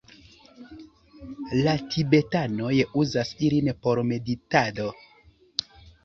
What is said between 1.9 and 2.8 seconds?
tibetanoj